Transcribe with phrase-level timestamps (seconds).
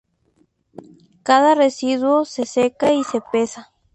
[1.21, 3.71] Cada residuo se seca y se pesa.